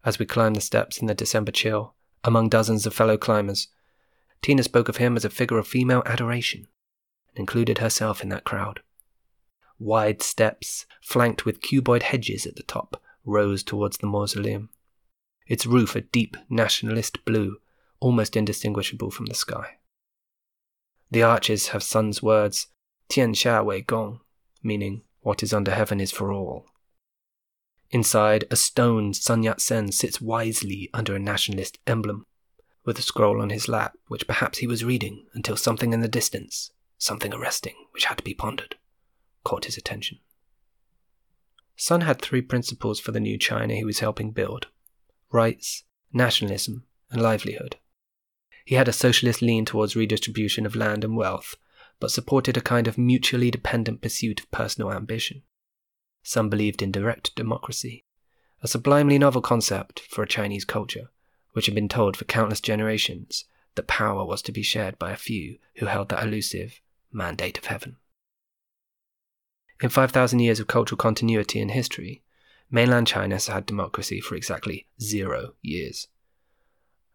As 0.04 0.18
we 0.18 0.26
climbed 0.26 0.56
the 0.56 0.60
steps 0.60 0.98
in 0.98 1.06
the 1.06 1.14
December 1.14 1.52
chill, 1.52 1.94
among 2.24 2.48
dozens 2.48 2.86
of 2.86 2.94
fellow 2.94 3.16
climbers, 3.16 3.68
Tina 4.42 4.62
spoke 4.62 4.88
of 4.88 4.96
him 4.96 5.16
as 5.16 5.24
a 5.24 5.30
figure 5.30 5.58
of 5.58 5.66
female 5.66 6.02
adoration 6.04 6.66
and 7.28 7.38
included 7.38 7.78
herself 7.78 8.22
in 8.22 8.28
that 8.30 8.44
crowd. 8.44 8.80
Wide 9.78 10.22
steps, 10.22 10.86
flanked 11.00 11.44
with 11.44 11.60
cuboid 11.60 12.02
hedges 12.02 12.46
at 12.46 12.56
the 12.56 12.62
top, 12.62 13.00
rose 13.24 13.62
towards 13.62 13.98
the 13.98 14.06
mausoleum, 14.06 14.70
its 15.46 15.66
roof 15.66 15.94
a 15.94 16.00
deep 16.00 16.36
nationalist 16.48 17.24
blue, 17.24 17.58
almost 18.00 18.36
indistinguishable 18.36 19.10
from 19.10 19.26
the 19.26 19.34
sky. 19.34 19.78
The 21.10 21.22
arches 21.22 21.68
have 21.68 21.82
Sun's 21.82 22.22
words, 22.22 22.68
Tian 23.08 23.32
Xia 23.32 23.64
Wei 23.64 23.82
Gong, 23.82 24.20
meaning, 24.62 25.02
what 25.20 25.42
is 25.42 25.52
under 25.52 25.70
heaven 25.70 26.00
is 26.00 26.10
for 26.10 26.32
all. 26.32 26.66
Inside, 27.92 28.46
a 28.50 28.56
stone 28.56 29.12
Sun 29.12 29.42
Yat 29.42 29.60
sen 29.60 29.92
sits 29.92 30.18
wisely 30.18 30.88
under 30.94 31.14
a 31.14 31.18
nationalist 31.18 31.78
emblem, 31.86 32.24
with 32.86 32.98
a 32.98 33.02
scroll 33.02 33.42
on 33.42 33.50
his 33.50 33.68
lap, 33.68 33.98
which 34.08 34.26
perhaps 34.26 34.58
he 34.58 34.66
was 34.66 34.82
reading 34.82 35.26
until 35.34 35.58
something 35.58 35.92
in 35.92 36.00
the 36.00 36.08
distance, 36.08 36.72
something 36.96 37.34
arresting, 37.34 37.74
which 37.90 38.06
had 38.06 38.16
to 38.16 38.24
be 38.24 38.32
pondered, 38.32 38.76
caught 39.44 39.66
his 39.66 39.76
attention. 39.76 40.18
Sun 41.76 42.00
had 42.00 42.22
three 42.22 42.40
principles 42.40 42.98
for 42.98 43.12
the 43.12 43.20
new 43.20 43.36
China 43.36 43.74
he 43.74 43.84
was 43.84 44.00
helping 44.00 44.30
build 44.30 44.68
rights, 45.30 45.84
nationalism, 46.12 46.84
and 47.10 47.20
livelihood. 47.20 47.76
He 48.64 48.74
had 48.74 48.88
a 48.88 48.92
socialist 48.92 49.42
lean 49.42 49.64
towards 49.64 49.96
redistribution 49.96 50.64
of 50.64 50.76
land 50.76 51.04
and 51.04 51.16
wealth, 51.16 51.56
but 52.00 52.10
supported 52.10 52.56
a 52.56 52.62
kind 52.62 52.86
of 52.86 52.98
mutually 52.98 53.50
dependent 53.50 54.00
pursuit 54.00 54.40
of 54.40 54.50
personal 54.50 54.92
ambition. 54.92 55.42
Some 56.22 56.48
believed 56.48 56.82
in 56.82 56.92
direct 56.92 57.34
democracy, 57.34 58.04
a 58.62 58.68
sublimely 58.68 59.18
novel 59.18 59.42
concept 59.42 60.00
for 60.00 60.22
a 60.22 60.28
Chinese 60.28 60.64
culture, 60.64 61.10
which 61.52 61.66
had 61.66 61.74
been 61.74 61.88
told 61.88 62.16
for 62.16 62.24
countless 62.24 62.60
generations 62.60 63.44
that 63.74 63.86
power 63.86 64.24
was 64.24 64.42
to 64.42 64.52
be 64.52 64.62
shared 64.62 64.98
by 64.98 65.10
a 65.12 65.16
few 65.16 65.58
who 65.76 65.86
held 65.86 66.08
that 66.10 66.22
elusive 66.22 66.80
mandate 67.10 67.58
of 67.58 67.66
heaven. 67.66 67.96
In 69.82 69.88
5,000 69.88 70.38
years 70.38 70.60
of 70.60 70.68
cultural 70.68 70.96
continuity 70.96 71.60
in 71.60 71.70
history, 71.70 72.22
mainland 72.70 73.08
China 73.08 73.34
has 73.34 73.48
had 73.48 73.66
democracy 73.66 74.20
for 74.20 74.36
exactly 74.36 74.86
zero 75.00 75.54
years. 75.60 76.06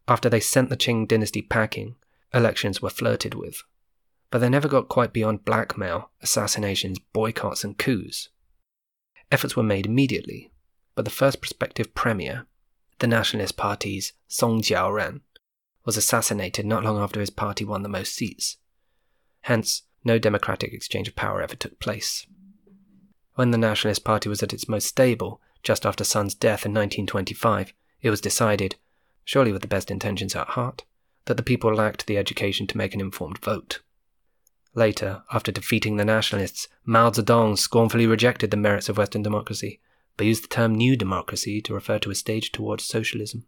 After 0.07 0.29
they 0.29 0.39
sent 0.39 0.69
the 0.69 0.77
Qing 0.77 1.07
dynasty 1.07 1.41
packing, 1.41 1.95
elections 2.33 2.81
were 2.81 2.89
flirted 2.89 3.33
with. 3.33 3.63
But 4.31 4.39
they 4.39 4.49
never 4.49 4.67
got 4.67 4.89
quite 4.89 5.13
beyond 5.13 5.45
blackmail, 5.45 6.11
assassinations, 6.21 6.99
boycotts, 7.13 7.63
and 7.63 7.77
coups. 7.77 8.29
Efforts 9.31 9.55
were 9.55 9.63
made 9.63 9.85
immediately, 9.85 10.51
but 10.95 11.05
the 11.05 11.11
first 11.11 11.41
prospective 11.41 11.93
premier, 11.93 12.45
the 12.99 13.07
Nationalist 13.07 13.57
Party's 13.57 14.13
Song 14.27 14.61
Jiaoren, 14.61 15.21
was 15.85 15.97
assassinated 15.97 16.65
not 16.65 16.83
long 16.83 16.97
after 16.97 17.19
his 17.19 17.29
party 17.29 17.63
won 17.63 17.83
the 17.83 17.89
most 17.89 18.13
seats. 18.13 18.57
Hence, 19.41 19.83
no 20.03 20.17
democratic 20.17 20.73
exchange 20.73 21.07
of 21.07 21.15
power 21.15 21.41
ever 21.41 21.55
took 21.55 21.79
place. 21.79 22.25
When 23.35 23.51
the 23.51 23.57
Nationalist 23.57 24.03
Party 24.03 24.29
was 24.29 24.41
at 24.41 24.53
its 24.53 24.67
most 24.67 24.87
stable, 24.87 25.41
just 25.61 25.85
after 25.85 26.03
Sun's 26.03 26.33
death 26.33 26.65
in 26.65 26.71
1925, 26.71 27.73
it 28.01 28.09
was 28.09 28.21
decided, 28.21 28.75
surely 29.23 29.51
with 29.51 29.61
the 29.61 29.67
best 29.67 29.91
intentions 29.91 30.35
at 30.35 30.47
heart, 30.47 30.83
that 31.25 31.37
the 31.37 31.43
people 31.43 31.73
lacked 31.73 32.07
the 32.07 32.17
education 32.17 32.67
to 32.67 32.77
make 32.77 32.93
an 32.93 33.01
informed 33.01 33.37
vote. 33.39 33.81
Later, 34.77 35.23
after 35.33 35.51
defeating 35.51 35.97
the 35.97 36.05
nationalists, 36.05 36.67
Mao 36.85 37.09
Zedong 37.09 37.57
scornfully 37.57 38.05
rejected 38.05 38.51
the 38.51 38.57
merits 38.57 38.87
of 38.87 38.99
Western 38.99 39.23
democracy, 39.23 39.81
but 40.15 40.27
used 40.27 40.43
the 40.43 40.49
term 40.49 40.75
New 40.75 40.95
Democracy 40.95 41.63
to 41.63 41.73
refer 41.73 41.97
to 41.97 42.11
a 42.11 42.15
stage 42.15 42.51
towards 42.51 42.83
socialism, 42.83 43.47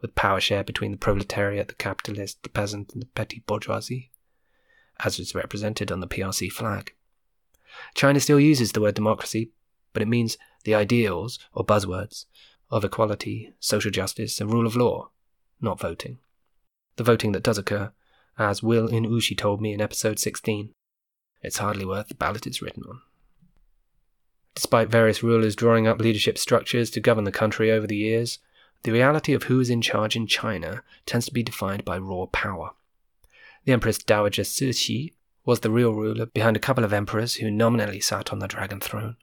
with 0.00 0.14
power 0.14 0.40
share 0.40 0.64
between 0.64 0.90
the 0.90 0.96
proletariat, 0.96 1.68
the 1.68 1.74
capitalist, 1.74 2.42
the 2.42 2.48
peasant, 2.48 2.94
and 2.94 3.02
the 3.02 3.06
petty 3.06 3.42
bourgeoisie, 3.46 4.12
as 5.04 5.18
is 5.18 5.34
represented 5.34 5.92
on 5.92 6.00
the 6.00 6.08
PRC 6.08 6.50
flag. 6.50 6.94
China 7.94 8.18
still 8.18 8.40
uses 8.40 8.72
the 8.72 8.80
word 8.80 8.94
democracy, 8.94 9.50
but 9.92 10.00
it 10.00 10.08
means 10.08 10.38
the 10.64 10.74
ideals, 10.74 11.38
or 11.52 11.66
buzzwords, 11.66 12.24
of 12.70 12.82
equality, 12.82 13.52
social 13.60 13.90
justice, 13.90 14.40
and 14.40 14.50
rule 14.50 14.66
of 14.66 14.74
law, 14.74 15.10
not 15.60 15.78
voting. 15.78 16.18
The 16.96 17.04
voting 17.04 17.32
that 17.32 17.42
does 17.42 17.58
occur, 17.58 17.92
as 18.42 18.62
Will 18.62 18.88
In 18.88 19.04
Ushi 19.04 19.36
told 19.36 19.60
me 19.60 19.72
in 19.72 19.80
episode 19.80 20.18
16, 20.18 20.70
it's 21.42 21.58
hardly 21.58 21.84
worth 21.84 22.08
the 22.08 22.14
ballot 22.14 22.46
it's 22.46 22.62
written 22.62 22.82
on. 22.88 23.00
Despite 24.54 24.90
various 24.90 25.22
rulers 25.22 25.56
drawing 25.56 25.86
up 25.86 25.98
leadership 25.98 26.36
structures 26.36 26.90
to 26.90 27.00
govern 27.00 27.24
the 27.24 27.32
country 27.32 27.70
over 27.70 27.86
the 27.86 27.96
years, 27.96 28.38
the 28.82 28.92
reality 28.92 29.32
of 29.32 29.44
who 29.44 29.60
is 29.60 29.70
in 29.70 29.80
charge 29.80 30.16
in 30.16 30.26
China 30.26 30.82
tends 31.06 31.26
to 31.26 31.32
be 31.32 31.42
defined 31.42 31.84
by 31.84 31.96
raw 31.98 32.26
power. 32.26 32.72
The 33.64 33.72
Empress 33.72 33.98
Dowager 33.98 34.42
Cixi 34.42 35.14
was 35.44 35.60
the 35.60 35.70
real 35.70 35.94
ruler 35.94 36.26
behind 36.26 36.56
a 36.56 36.60
couple 36.60 36.84
of 36.84 36.92
emperors 36.92 37.34
who 37.34 37.50
nominally 37.50 38.00
sat 38.00 38.32
on 38.32 38.40
the 38.40 38.48
dragon 38.48 38.80
throne. 38.80 39.16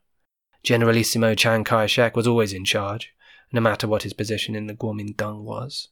Generalissimo 0.63 1.35
Chiang 1.35 1.63
Kai 1.63 1.85
shek 1.85 2.15
was 2.15 2.27
always 2.27 2.53
in 2.53 2.65
charge, 2.65 3.13
no 3.51 3.61
matter 3.61 3.87
what 3.87 4.03
his 4.03 4.13
position 4.13 4.55
in 4.55 4.67
the 4.67 4.75
Kuomintang 4.75 5.41
was. 5.43 5.89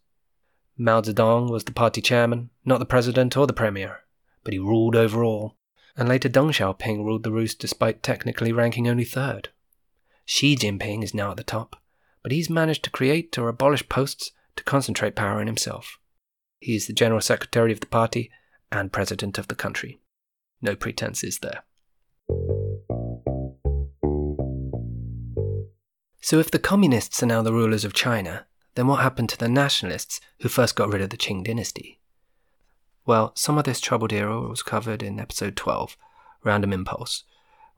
Mao 0.79 1.01
Zedong 1.01 1.49
was 1.49 1.63
the 1.63 1.71
party 1.71 2.01
chairman, 2.01 2.51
not 2.63 2.77
the 2.77 2.85
president 2.85 3.35
or 3.35 3.47
the 3.47 3.53
premier, 3.53 4.03
but 4.43 4.53
he 4.53 4.59
ruled 4.59 4.95
over 4.95 5.23
all. 5.23 5.55
And 5.95 6.07
later 6.07 6.29
Deng 6.29 6.49
Xiaoping 6.49 7.03
ruled 7.03 7.23
the 7.23 7.31
roost 7.31 7.57
despite 7.57 8.03
technically 8.03 8.51
ranking 8.51 8.87
only 8.87 9.03
third. 9.03 9.49
Xi 10.25 10.55
Jinping 10.55 11.03
is 11.03 11.15
now 11.15 11.31
at 11.31 11.37
the 11.37 11.43
top, 11.43 11.81
but 12.21 12.31
he's 12.31 12.49
managed 12.49 12.83
to 12.83 12.91
create 12.91 13.35
or 13.39 13.49
abolish 13.49 13.89
posts 13.89 14.31
to 14.55 14.63
concentrate 14.63 15.15
power 15.15 15.41
in 15.41 15.47
himself. 15.47 15.97
He 16.59 16.75
is 16.75 16.85
the 16.85 16.93
general 16.93 17.21
secretary 17.21 17.71
of 17.71 17.79
the 17.79 17.87
party 17.87 18.29
and 18.71 18.93
president 18.93 19.39
of 19.39 19.47
the 19.47 19.55
country. 19.55 19.99
No 20.61 20.75
pretenses 20.75 21.39
there. 21.39 21.63
So, 26.21 26.39
if 26.39 26.51
the 26.51 26.59
communists 26.59 27.23
are 27.23 27.27
now 27.27 27.41
the 27.41 27.53
rulers 27.53 27.85
of 27.85 27.93
China, 27.93 28.45
then 28.77 28.85
what 28.85 29.01
happened 29.01 29.27
to 29.27 29.37
the 29.37 29.49
nationalists 29.49 30.21
who 30.41 30.49
first 30.49 30.75
got 30.75 30.93
rid 30.93 31.01
of 31.01 31.09
the 31.09 31.17
Qing 31.17 31.43
dynasty? 31.43 31.99
Well, 33.07 33.31
some 33.35 33.57
of 33.57 33.63
this 33.63 33.79
troubled 33.79 34.13
era 34.13 34.39
was 34.39 34.61
covered 34.61 35.01
in 35.01 35.19
episode 35.19 35.55
12, 35.55 35.97
Random 36.43 36.71
Impulse, 36.71 37.23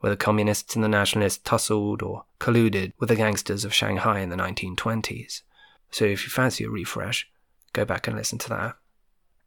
where 0.01 0.09
the 0.09 0.17
communists 0.17 0.75
and 0.75 0.83
the 0.83 0.89
nationalists 0.89 1.39
tussled 1.41 2.01
or 2.01 2.25
colluded 2.41 2.91
with 2.99 3.07
the 3.07 3.15
gangsters 3.15 3.63
of 3.63 3.73
Shanghai 3.73 4.19
in 4.19 4.27
the 4.27 4.35
1920s. 4.35 5.43
So, 5.89 6.03
if 6.03 6.25
you 6.25 6.29
fancy 6.29 6.65
a 6.65 6.69
refresh, 6.69 7.29
go 7.71 7.85
back 7.85 8.05
and 8.05 8.17
listen 8.17 8.37
to 8.39 8.49
that. 8.49 8.75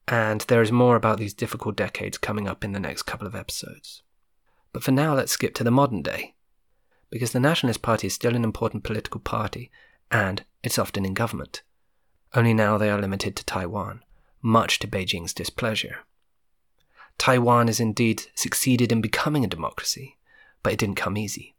And 0.09 0.40
there 0.42 0.62
is 0.62 0.73
more 0.73 0.97
about 0.97 1.18
these 1.18 1.35
difficult 1.35 1.76
decades 1.76 2.16
coming 2.16 2.49
up 2.49 2.64
in 2.64 2.73
the 2.73 2.80
next 2.80 3.02
couple 3.02 3.26
of 3.26 3.35
episodes. 3.35 4.02
But 4.73 4.82
for 4.82 4.90
now, 4.90 5.14
let's 5.14 5.32
skip 5.32 5.54
to 5.56 5.64
the 5.64 5.71
modern 5.71 6.00
day 6.00 6.35
because 7.11 7.32
the 7.32 7.40
Nationalist 7.40 7.82
Party 7.82 8.06
is 8.06 8.14
still 8.14 8.35
an 8.35 8.42
important 8.42 8.85
political 8.85 9.21
party, 9.21 9.71
and 10.12 10.45
it's 10.62 10.78
often 10.78 11.04
in 11.04 11.14
government. 11.14 11.62
Only 12.35 12.54
now 12.54 12.78
they 12.78 12.90
are 12.90 13.00
limited 13.00 13.35
to 13.37 13.45
Taiwan, 13.45 14.04
much 14.42 14.78
to 14.81 14.87
Beijing's 14.87 15.33
displeasure. 15.33 16.00
Taiwan 17.19 17.66
has 17.66 17.81
indeed 17.81 18.25
succeeded 18.35 18.92
in 18.92 19.00
becoming 19.00 19.45
a 19.45 19.49
democracy, 19.49 20.19
but 20.62 20.73
it 20.73 20.78
didn't 20.78 20.97
come 20.97 21.16
easy. 21.16 21.54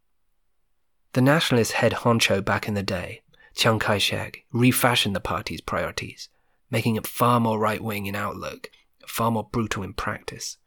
The 1.14 1.22
nationalist 1.22 1.74
head 1.74 1.94
honcho 1.94 2.44
back 2.44 2.68
in 2.68 2.74
the 2.76 2.84
day, 2.84 3.22
Chiang 3.56 3.80
Kai 3.80 3.98
shek, 3.98 4.46
refashioned 4.52 5.16
the 5.16 5.20
party's 5.20 5.62
priorities, 5.62 6.30
making 6.72 6.96
it 6.96 7.08
far 7.08 7.40
more 7.40 7.60
right 7.60 7.84
wing 7.84 8.06
in 8.06 8.16
outlook, 8.16 8.70
far 9.08 9.30
more 9.32 9.48
brutal 9.52 9.84
in 9.84 9.94
practice. 9.94 10.58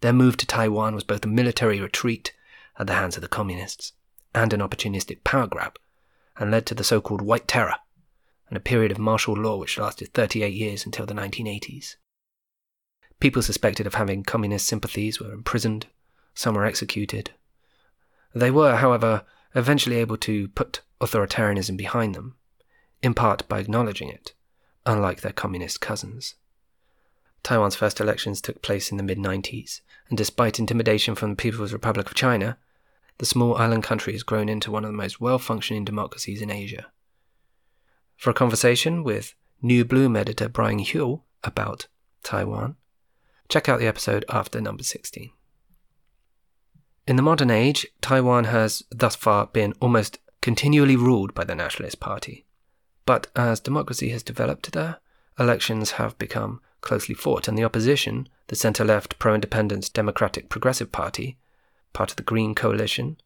Their 0.00 0.12
move 0.12 0.36
to 0.38 0.46
Taiwan 0.46 0.94
was 0.94 1.04
both 1.04 1.24
a 1.24 1.28
military 1.28 1.80
retreat 1.80 2.32
at 2.78 2.86
the 2.86 2.94
hands 2.94 3.16
of 3.16 3.22
the 3.22 3.28
communists 3.28 3.92
and 4.34 4.52
an 4.52 4.60
opportunistic 4.60 5.24
power 5.24 5.46
grab, 5.46 5.78
and 6.38 6.50
led 6.50 6.66
to 6.66 6.74
the 6.74 6.84
so 6.84 7.00
called 7.00 7.20
White 7.20 7.48
Terror, 7.48 7.76
and 8.48 8.56
a 8.56 8.60
period 8.60 8.90
of 8.90 8.98
martial 8.98 9.34
law 9.34 9.56
which 9.56 9.78
lasted 9.78 10.12
38 10.14 10.52
years 10.52 10.86
until 10.86 11.06
the 11.06 11.14
1980s. 11.14 11.96
People 13.20 13.42
suspected 13.42 13.86
of 13.86 13.94
having 13.94 14.22
communist 14.22 14.66
sympathies 14.66 15.20
were 15.20 15.32
imprisoned, 15.32 15.86
some 16.34 16.54
were 16.54 16.64
executed. 16.64 17.32
They 18.34 18.50
were, 18.50 18.76
however, 18.76 19.24
eventually 19.54 19.96
able 19.96 20.16
to 20.18 20.48
put 20.48 20.82
authoritarianism 21.00 21.76
behind 21.76 22.14
them, 22.14 22.36
in 23.02 23.14
part 23.14 23.48
by 23.48 23.58
acknowledging 23.58 24.08
it, 24.08 24.34
unlike 24.86 25.20
their 25.20 25.32
communist 25.32 25.80
cousins. 25.80 26.34
Taiwan's 27.42 27.76
first 27.76 28.00
elections 28.00 28.40
took 28.40 28.62
place 28.62 28.90
in 28.90 28.96
the 28.96 29.02
mid 29.02 29.18
90s, 29.18 29.80
and 30.08 30.18
despite 30.18 30.58
intimidation 30.58 31.14
from 31.14 31.30
the 31.30 31.36
People's 31.36 31.72
Republic 31.72 32.06
of 32.06 32.14
China, 32.14 32.58
the 33.18 33.26
small 33.26 33.56
island 33.56 33.82
country 33.82 34.12
has 34.12 34.22
grown 34.22 34.48
into 34.48 34.70
one 34.70 34.84
of 34.84 34.90
the 34.90 34.96
most 34.96 35.20
well 35.20 35.38
functioning 35.38 35.84
democracies 35.84 36.40
in 36.40 36.50
Asia. 36.50 36.86
For 38.16 38.30
a 38.30 38.34
conversation 38.34 39.04
with 39.04 39.34
New 39.60 39.84
Bloom 39.84 40.16
editor 40.16 40.48
Brian 40.48 40.80
Hioe 40.80 41.22
about 41.44 41.86
Taiwan, 42.22 42.76
check 43.48 43.68
out 43.68 43.78
the 43.78 43.86
episode 43.86 44.24
after 44.28 44.60
number 44.60 44.82
16. 44.82 45.30
In 47.06 47.16
the 47.16 47.22
modern 47.22 47.50
age, 47.50 47.86
Taiwan 48.00 48.44
has 48.44 48.82
thus 48.90 49.16
far 49.16 49.46
been 49.46 49.72
almost 49.80 50.18
continually 50.40 50.96
ruled 50.96 51.34
by 51.34 51.44
the 51.44 51.54
Nationalist 51.54 52.00
Party. 52.00 52.44
But 53.06 53.28
as 53.34 53.60
democracy 53.60 54.10
has 54.10 54.22
developed 54.22 54.72
there, 54.72 54.98
elections 55.38 55.92
have 55.92 56.18
become 56.18 56.60
closely 56.80 57.14
fought, 57.14 57.48
and 57.48 57.56
the 57.56 57.64
opposition, 57.64 58.28
the 58.48 58.56
centre 58.56 58.84
left 58.84 59.18
pro 59.18 59.34
independence 59.34 59.88
Democratic 59.88 60.48
Progressive 60.48 60.92
Party, 60.92 61.38
part 61.92 62.10
of 62.10 62.16
the 62.16 62.22
Green 62.22 62.54
Coalition, 62.54 63.16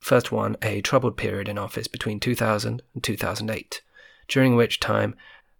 first 0.00 0.32
won 0.32 0.56
a 0.62 0.80
troubled 0.80 1.16
period 1.16 1.48
in 1.48 1.58
office 1.58 1.86
between 1.86 2.20
2000 2.20 2.82
and 2.94 3.02
2008, 3.02 3.82
during 4.28 4.56
which 4.56 4.80
time 4.80 5.14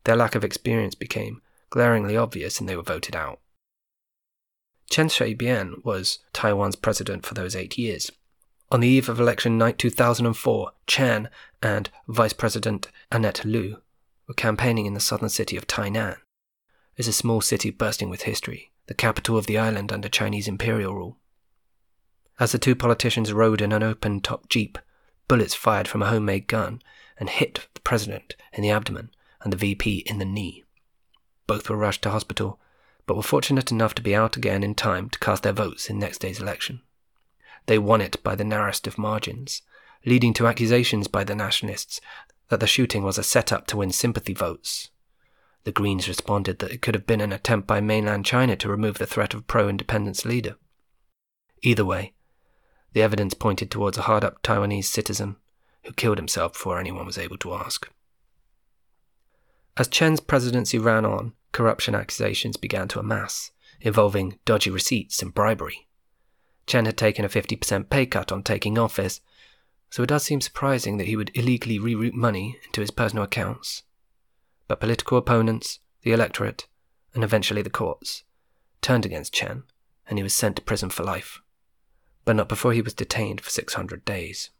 their 0.04 0.16
lack 0.16 0.34
of 0.34 0.44
experience 0.44 0.94
became 0.94 1.42
glaringly 1.70 2.16
obvious 2.16 2.58
and 2.58 2.68
they 2.68 2.76
were 2.76 2.82
voted 2.82 3.14
out. 3.14 3.40
Chen 4.90 5.08
Shui-bian 5.08 5.84
was 5.84 6.18
Taiwan's 6.32 6.74
president 6.74 7.24
for 7.24 7.34
those 7.34 7.54
eight 7.54 7.78
years. 7.78 8.10
On 8.72 8.80
the 8.80 8.88
eve 8.88 9.08
of 9.08 9.20
election 9.20 9.56
night 9.56 9.78
2004, 9.78 10.72
Chen 10.86 11.28
and 11.62 11.90
Vice 12.08 12.32
President 12.32 12.88
Annette 13.10 13.44
Lu 13.44 13.78
were 14.26 14.34
campaigning 14.34 14.86
in 14.86 14.94
the 14.94 15.00
southern 15.00 15.28
city 15.28 15.56
of 15.56 15.66
Tainan. 15.66 16.16
It's 16.96 17.08
a 17.08 17.12
small 17.12 17.40
city 17.40 17.70
bursting 17.70 18.10
with 18.10 18.22
history, 18.22 18.70
the 18.86 18.94
capital 18.94 19.36
of 19.36 19.46
the 19.46 19.58
island 19.58 19.92
under 19.92 20.08
Chinese 20.08 20.48
imperial 20.48 20.94
rule. 20.94 21.16
As 22.40 22.52
the 22.52 22.58
two 22.58 22.74
politicians 22.74 23.34
rode 23.34 23.60
in 23.60 23.70
an 23.70 23.82
open 23.82 24.20
top 24.22 24.48
jeep, 24.48 24.78
bullets 25.28 25.54
fired 25.54 25.86
from 25.86 26.00
a 26.00 26.08
homemade 26.08 26.46
gun 26.46 26.80
and 27.18 27.28
hit 27.28 27.68
the 27.74 27.80
president 27.80 28.34
in 28.54 28.62
the 28.62 28.70
abdomen 28.70 29.10
and 29.42 29.52
the 29.52 29.58
VP 29.58 29.98
in 30.06 30.18
the 30.18 30.24
knee. 30.24 30.64
Both 31.46 31.68
were 31.68 31.76
rushed 31.76 32.00
to 32.02 32.10
hospital, 32.10 32.58
but 33.06 33.14
were 33.14 33.22
fortunate 33.22 33.70
enough 33.70 33.94
to 33.96 34.02
be 34.02 34.16
out 34.16 34.38
again 34.38 34.62
in 34.62 34.74
time 34.74 35.10
to 35.10 35.18
cast 35.18 35.42
their 35.42 35.52
votes 35.52 35.90
in 35.90 35.98
next 35.98 36.22
day's 36.22 36.40
election. 36.40 36.80
They 37.66 37.78
won 37.78 38.00
it 38.00 38.22
by 38.22 38.36
the 38.36 38.44
narrowest 38.44 38.86
of 38.86 38.96
margins, 38.96 39.60
leading 40.06 40.32
to 40.32 40.46
accusations 40.46 41.08
by 41.08 41.24
the 41.24 41.34
nationalists 41.34 42.00
that 42.48 42.60
the 42.60 42.66
shooting 42.66 43.02
was 43.02 43.18
a 43.18 43.22
setup 43.22 43.66
to 43.66 43.76
win 43.76 43.90
sympathy 43.90 44.32
votes. 44.32 44.88
The 45.64 45.72
Greens 45.72 46.08
responded 46.08 46.58
that 46.60 46.72
it 46.72 46.80
could 46.80 46.94
have 46.94 47.06
been 47.06 47.20
an 47.20 47.34
attempt 47.34 47.66
by 47.66 47.82
mainland 47.82 48.24
China 48.24 48.56
to 48.56 48.70
remove 48.70 48.96
the 48.96 49.04
threat 49.04 49.34
of 49.34 49.46
pro 49.46 49.68
independence 49.68 50.24
leader. 50.24 50.56
Either 51.62 51.84
way, 51.84 52.14
the 52.92 53.02
evidence 53.02 53.34
pointed 53.34 53.70
towards 53.70 53.98
a 53.98 54.02
hard 54.02 54.24
up 54.24 54.42
Taiwanese 54.42 54.84
citizen 54.84 55.36
who 55.84 55.92
killed 55.92 56.18
himself 56.18 56.52
before 56.52 56.78
anyone 56.78 57.06
was 57.06 57.18
able 57.18 57.38
to 57.38 57.54
ask. 57.54 57.88
As 59.76 59.88
Chen's 59.88 60.20
presidency 60.20 60.78
ran 60.78 61.04
on, 61.04 61.32
corruption 61.52 61.94
accusations 61.94 62.56
began 62.56 62.88
to 62.88 62.98
amass, 62.98 63.50
involving 63.80 64.38
dodgy 64.44 64.70
receipts 64.70 65.22
and 65.22 65.32
bribery. 65.32 65.88
Chen 66.66 66.84
had 66.84 66.98
taken 66.98 67.24
a 67.24 67.28
50% 67.28 67.88
pay 67.88 68.06
cut 68.06 68.30
on 68.30 68.42
taking 68.42 68.78
office, 68.78 69.20
so 69.88 70.02
it 70.02 70.08
does 70.08 70.22
seem 70.22 70.40
surprising 70.40 70.98
that 70.98 71.06
he 71.06 71.16
would 71.16 71.30
illegally 71.34 71.78
reroute 71.78 72.12
money 72.12 72.58
into 72.64 72.80
his 72.80 72.90
personal 72.90 73.24
accounts. 73.24 73.82
But 74.68 74.80
political 74.80 75.18
opponents, 75.18 75.80
the 76.02 76.12
electorate, 76.12 76.66
and 77.14 77.24
eventually 77.24 77.62
the 77.62 77.70
courts 77.70 78.24
turned 78.82 79.06
against 79.06 79.32
Chen, 79.32 79.64
and 80.08 80.18
he 80.18 80.22
was 80.22 80.34
sent 80.34 80.56
to 80.56 80.62
prison 80.62 80.90
for 80.90 81.02
life 81.02 81.40
but 82.24 82.36
not 82.36 82.48
before 82.48 82.72
he 82.72 82.82
was 82.82 82.94
detained 82.94 83.40
for 83.40 83.50
600 83.50 84.04
days. 84.04 84.50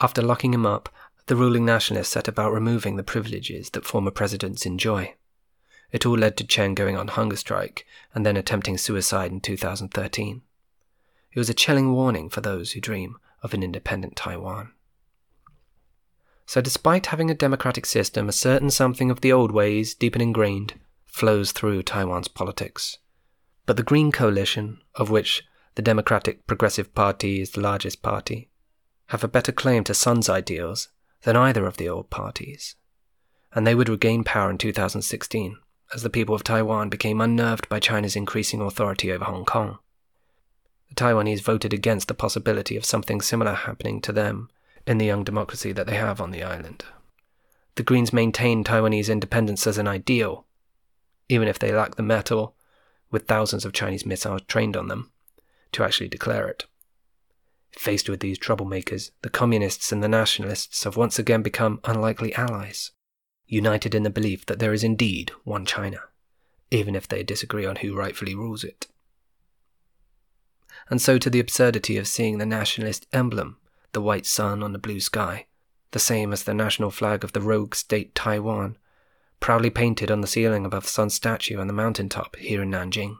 After 0.00 0.22
locking 0.22 0.54
him 0.54 0.66
up, 0.66 0.88
the 1.26 1.36
ruling 1.36 1.64
nationalists 1.64 2.08
set 2.08 2.28
about 2.28 2.52
removing 2.52 2.96
the 2.96 3.02
privileges 3.02 3.70
that 3.70 3.84
former 3.84 4.10
presidents 4.10 4.64
enjoy. 4.64 5.14
It 5.90 6.06
all 6.06 6.16
led 6.16 6.36
to 6.38 6.46
Chen 6.46 6.74
going 6.74 6.96
on 6.96 7.08
hunger 7.08 7.36
strike 7.36 7.86
and 8.14 8.24
then 8.24 8.36
attempting 8.36 8.78
suicide 8.78 9.30
in 9.30 9.40
2013. 9.40 10.42
It 11.32 11.38
was 11.38 11.50
a 11.50 11.54
chilling 11.54 11.92
warning 11.92 12.28
for 12.30 12.40
those 12.40 12.72
who 12.72 12.80
dream 12.80 13.16
of 13.42 13.54
an 13.54 13.62
independent 13.62 14.16
Taiwan. 14.16 14.72
So, 16.46 16.62
despite 16.62 17.06
having 17.06 17.30
a 17.30 17.34
democratic 17.34 17.84
system, 17.84 18.28
a 18.28 18.32
certain 18.32 18.70
something 18.70 19.10
of 19.10 19.20
the 19.20 19.32
old 19.32 19.52
ways, 19.52 19.94
deep 19.94 20.14
and 20.14 20.22
ingrained, 20.22 20.74
flows 21.04 21.52
through 21.52 21.82
Taiwan's 21.82 22.28
politics. 22.28 22.98
But 23.66 23.76
the 23.76 23.82
Green 23.82 24.10
Coalition, 24.12 24.80
of 24.94 25.10
which 25.10 25.44
the 25.78 25.82
Democratic 25.82 26.44
Progressive 26.48 26.92
Party 26.92 27.40
is 27.40 27.52
the 27.52 27.60
largest 27.60 28.02
party, 28.02 28.48
have 29.10 29.22
a 29.22 29.28
better 29.28 29.52
claim 29.52 29.84
to 29.84 29.94
Sun's 29.94 30.28
ideals 30.28 30.88
than 31.22 31.36
either 31.36 31.66
of 31.66 31.76
the 31.76 31.88
old 31.88 32.10
parties. 32.10 32.74
And 33.52 33.64
they 33.64 33.76
would 33.76 33.88
regain 33.88 34.24
power 34.24 34.50
in 34.50 34.58
2016 34.58 35.56
as 35.94 36.02
the 36.02 36.10
people 36.10 36.34
of 36.34 36.42
Taiwan 36.42 36.88
became 36.88 37.20
unnerved 37.20 37.68
by 37.68 37.78
China's 37.78 38.16
increasing 38.16 38.60
authority 38.60 39.12
over 39.12 39.26
Hong 39.26 39.44
Kong. 39.44 39.78
The 40.88 40.96
Taiwanese 40.96 41.42
voted 41.42 41.72
against 41.72 42.08
the 42.08 42.12
possibility 42.14 42.76
of 42.76 42.84
something 42.84 43.20
similar 43.20 43.54
happening 43.54 44.00
to 44.00 44.10
them 44.10 44.50
in 44.84 44.98
the 44.98 45.06
young 45.06 45.22
democracy 45.22 45.70
that 45.70 45.86
they 45.86 45.94
have 45.94 46.20
on 46.20 46.32
the 46.32 46.42
island. 46.42 46.86
The 47.76 47.84
Greens 47.84 48.12
maintain 48.12 48.64
Taiwanese 48.64 49.08
independence 49.08 49.64
as 49.64 49.78
an 49.78 49.86
ideal, 49.86 50.44
even 51.28 51.46
if 51.46 51.60
they 51.60 51.70
lack 51.70 51.94
the 51.94 52.02
mettle, 52.02 52.56
with 53.12 53.28
thousands 53.28 53.64
of 53.64 53.72
Chinese 53.72 54.04
missiles 54.04 54.42
trained 54.48 54.76
on 54.76 54.88
them, 54.88 55.12
to 55.72 55.84
actually 55.84 56.08
declare 56.08 56.48
it. 56.48 56.66
Faced 57.72 58.08
with 58.08 58.20
these 58.20 58.38
troublemakers, 58.38 59.10
the 59.22 59.30
communists 59.30 59.92
and 59.92 60.02
the 60.02 60.08
nationalists 60.08 60.84
have 60.84 60.96
once 60.96 61.18
again 61.18 61.42
become 61.42 61.80
unlikely 61.84 62.34
allies, 62.34 62.90
united 63.46 63.94
in 63.94 64.02
the 64.02 64.10
belief 64.10 64.46
that 64.46 64.58
there 64.58 64.72
is 64.72 64.82
indeed 64.82 65.30
one 65.44 65.64
China, 65.64 66.00
even 66.70 66.94
if 66.94 67.06
they 67.06 67.22
disagree 67.22 67.66
on 67.66 67.76
who 67.76 67.96
rightfully 67.96 68.34
rules 68.34 68.64
it. 68.64 68.86
And 70.90 71.00
so 71.00 71.18
to 71.18 71.28
the 71.28 71.40
absurdity 71.40 71.96
of 71.98 72.08
seeing 72.08 72.38
the 72.38 72.46
nationalist 72.46 73.06
emblem, 73.12 73.58
the 73.92 74.02
white 74.02 74.26
sun 74.26 74.62
on 74.62 74.72
the 74.72 74.78
blue 74.78 75.00
sky, 75.00 75.46
the 75.90 75.98
same 75.98 76.32
as 76.32 76.44
the 76.44 76.54
national 76.54 76.90
flag 76.90 77.24
of 77.24 77.32
the 77.32 77.40
rogue 77.40 77.74
state 77.74 78.14
Taiwan, 78.14 78.76
proudly 79.40 79.70
painted 79.70 80.10
on 80.10 80.20
the 80.20 80.26
ceiling 80.26 80.64
above 80.64 80.84
the 80.84 80.88
sun 80.90 81.10
statue 81.10 81.58
on 81.58 81.66
the 81.66 81.72
mountain 81.72 82.08
top 82.08 82.36
here 82.36 82.62
in 82.62 82.70
Nanjing. 82.70 83.18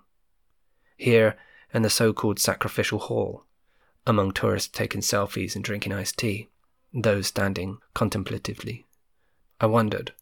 Here, 0.97 1.37
and 1.73 1.85
the 1.85 1.91
so 1.91 2.13
called 2.13 2.39
sacrificial 2.39 2.99
hall, 2.99 3.45
among 4.07 4.33
tourists 4.33 4.71
taking 4.73 5.01
selfies 5.01 5.55
and 5.55 5.65
drinking 5.65 5.93
iced 5.93 6.19
tea, 6.19 6.49
those 6.93 7.27
standing 7.27 7.79
contemplatively. 7.95 8.87
I 9.61 9.67
wondered 9.67 10.13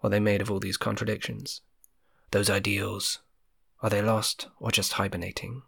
what 0.00 0.10
they 0.10 0.20
made 0.20 0.40
of 0.40 0.50
all 0.50 0.60
these 0.60 0.76
contradictions. 0.76 1.62
Those 2.30 2.50
ideals, 2.50 3.20
are 3.82 3.90
they 3.90 4.02
lost 4.02 4.48
or 4.58 4.70
just 4.70 4.94
hibernating? 4.94 5.62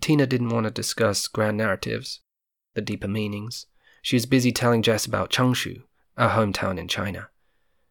Tina 0.00 0.26
didn't 0.26 0.50
want 0.50 0.64
to 0.64 0.70
discuss 0.70 1.26
grand 1.26 1.56
narratives, 1.56 2.20
the 2.74 2.80
deeper 2.80 3.08
meanings. 3.08 3.66
She 4.02 4.16
was 4.16 4.26
busy 4.26 4.52
telling 4.52 4.82
Jess 4.82 5.04
about 5.04 5.30
Changshu, 5.30 5.82
our 6.16 6.30
hometown 6.30 6.78
in 6.78 6.86
China. 6.86 7.28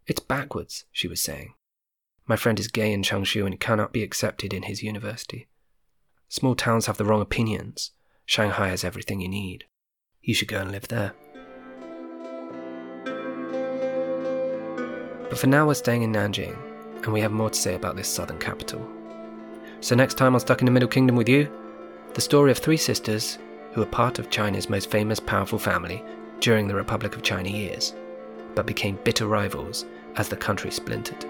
It's 0.07 0.19
backwards, 0.19 0.85
she 0.91 1.07
was 1.07 1.19
saying. 1.19 1.53
My 2.25 2.35
friend 2.35 2.59
is 2.59 2.67
gay 2.67 2.93
in 2.93 3.03
Changshu 3.03 3.45
and 3.45 3.59
cannot 3.59 3.91
be 3.91 4.03
accepted 4.03 4.53
in 4.53 4.63
his 4.63 4.81
university. 4.83 5.47
Small 6.31 6.53
towns 6.53 6.85
have 6.85 6.97
the 6.97 7.05
wrong 7.05 7.21
opinions. 7.21 7.89
Shanghai 8.25 8.69
has 8.69 8.83
everything 8.83 9.19
you 9.19 9.27
need. 9.27 9.65
You 10.21 10.35
should 10.35 10.47
go 10.47 10.61
and 10.61 10.71
live 10.71 10.87
there. 10.87 11.13
But 15.27 15.39
for 15.39 15.47
now, 15.47 15.65
we're 15.65 15.73
staying 15.73 16.03
in 16.03 16.13
Nanjing, 16.13 16.55
and 17.03 17.11
we 17.11 17.21
have 17.21 17.31
more 17.31 17.49
to 17.49 17.59
say 17.59 17.73
about 17.73 17.95
this 17.95 18.07
southern 18.07 18.37
capital. 18.37 18.87
So, 19.81 19.95
next 19.95 20.19
time 20.19 20.35
on 20.35 20.39
Stuck 20.39 20.61
in 20.61 20.65
the 20.65 20.71
Middle 20.71 20.87
Kingdom 20.87 21.15
with 21.15 21.27
you, 21.27 21.51
the 22.13 22.21
story 22.21 22.51
of 22.51 22.59
three 22.59 22.77
sisters 22.77 23.39
who 23.71 23.81
were 23.81 23.87
part 23.87 24.19
of 24.19 24.29
China's 24.29 24.69
most 24.69 24.91
famous, 24.91 25.19
powerful 25.19 25.57
family 25.57 26.03
during 26.41 26.67
the 26.67 26.75
Republic 26.75 27.15
of 27.15 27.23
China 27.23 27.49
years, 27.49 27.95
but 28.53 28.67
became 28.67 28.99
bitter 29.03 29.25
rivals 29.25 29.85
as 30.15 30.29
the 30.29 30.37
country 30.37 30.69
splintered. 30.69 31.25